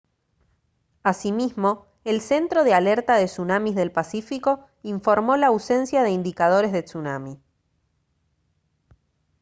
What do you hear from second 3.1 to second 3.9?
de tsunamis